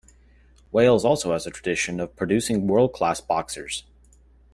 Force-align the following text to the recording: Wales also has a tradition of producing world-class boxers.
Wales 0.71 1.05
also 1.05 1.31
has 1.33 1.45
a 1.45 1.51
tradition 1.51 1.99
of 1.99 2.15
producing 2.15 2.65
world-class 2.65 3.21
boxers. 3.21 3.83